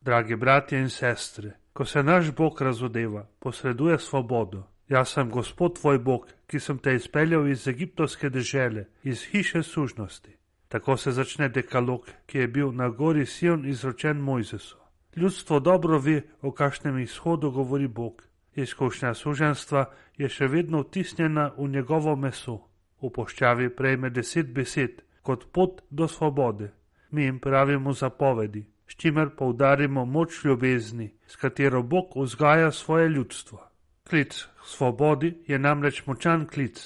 Dragi 0.00 0.36
bratje 0.36 0.78
in 0.80 0.90
sestre, 0.90 1.56
ko 1.72 1.84
se 1.84 2.02
naš 2.02 2.30
Bog 2.30 2.60
razodeva, 2.62 3.26
posreduje 3.38 3.98
svobodo. 3.98 4.62
Jaz 4.88 5.08
sem 5.08 5.30
Gospod 5.30 5.78
tvoj 5.80 5.98
Bog, 5.98 6.28
ki 6.46 6.60
sem 6.60 6.78
te 6.78 6.94
izpeljal 6.94 7.48
iz 7.48 7.66
egiptovske 7.68 8.30
dežele, 8.30 8.84
iz 9.02 9.24
hiše 9.32 9.62
sužnosti. 9.62 10.36
Tako 10.74 10.96
se 10.96 11.12
začne 11.12 11.48
dekalog, 11.48 12.08
ki 12.26 12.38
je 12.38 12.48
bil 12.48 12.72
na 12.72 12.88
gori 12.88 13.26
Sion 13.26 13.66
izročen 13.66 14.16
Mojzesu. 14.16 14.76
Ljudstvo 15.16 15.60
dobro 15.60 15.98
ve, 15.98 16.22
o 16.42 16.50
kakšnem 16.50 16.98
izhodu 16.98 17.50
govori 17.50 17.86
Bog. 17.88 18.22
Izkušnja 18.54 19.12
suženstva 19.14 19.84
je 20.18 20.28
še 20.28 20.48
vedno 20.50 20.80
vtisnjena 20.82 21.52
v 21.58 21.68
njegovo 21.68 22.16
meso. 22.16 22.56
V 23.02 23.10
poščavi 23.14 23.68
prejme 23.70 24.10
deset 24.10 24.50
besed 24.50 25.04
kot 25.22 25.44
pot 25.52 25.82
do 25.90 26.08
svobode. 26.08 26.72
Mi 27.10 27.22
jim 27.22 27.38
pravimo 27.38 27.92
zapovedi, 27.92 28.64
s 28.88 28.96
čimer 28.96 29.30
poudarimo 29.38 30.04
moč 30.04 30.40
ljubezni, 30.44 31.12
s 31.26 31.36
katero 31.36 31.82
Bog 31.82 32.16
vzgaja 32.16 32.72
svoje 32.72 33.08
ljudstvo. 33.08 33.60
Klic 34.10 34.42
k 34.42 34.66
svobodi 34.66 35.36
je 35.46 35.58
namreč 35.58 36.02
močan 36.06 36.48
klic, 36.50 36.82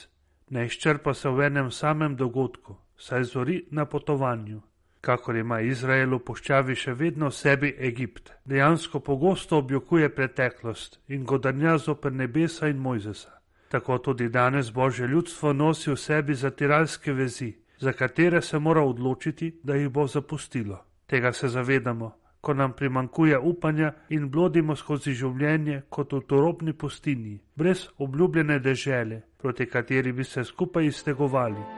ne 0.50 0.66
izčrpa 0.66 1.14
se 1.14 1.28
v 1.28 1.48
enem 1.48 1.70
samem 1.70 2.16
dogodku 2.16 2.76
saj 2.98 3.24
zori 3.24 3.64
na 3.70 3.84
potovanju. 3.84 4.60
Kakor 5.00 5.36
ima 5.36 5.60
Izrael 5.60 6.10
v 6.16 6.18
poščavi 6.26 6.74
še 6.74 6.92
vedno 6.98 7.30
sebi 7.30 7.70
Egipt, 7.78 8.32
dejansko 8.44 9.00
pogosto 9.00 9.58
objokuje 9.58 10.08
preteklost 10.14 10.98
in 11.08 11.24
godanja 11.24 11.78
zoper 11.78 12.12
nebesa 12.12 12.68
in 12.68 12.78
Mojzesa. 12.78 13.38
Tako 13.68 13.98
tudi 13.98 14.28
danes 14.28 14.72
Božje 14.72 15.06
ljudstvo 15.06 15.52
nosi 15.52 15.90
v 15.90 15.96
sebi 15.96 16.34
zatiralske 16.34 17.12
vezi, 17.12 17.52
za 17.78 17.92
katere 17.92 18.42
se 18.42 18.58
mora 18.58 18.82
odločiti, 18.82 19.60
da 19.62 19.74
jih 19.74 19.88
bo 19.88 20.06
zapustilo. 20.06 20.78
Tega 21.06 21.32
se 21.32 21.48
zavedamo, 21.48 22.12
ko 22.40 22.54
nam 22.54 22.72
primankuje 22.72 23.38
upanja 23.38 23.92
in 24.08 24.30
blodimo 24.30 24.76
skozi 24.76 25.14
življenje 25.14 25.82
kot 25.88 26.12
v 26.12 26.20
torobni 26.26 26.72
pustinji, 26.72 27.38
brez 27.56 27.88
obljubljene 27.98 28.58
dežele, 28.58 29.22
proti 29.38 29.66
kateri 29.66 30.12
bi 30.12 30.24
se 30.24 30.44
skupaj 30.44 30.86
iztegovali. 30.86 31.77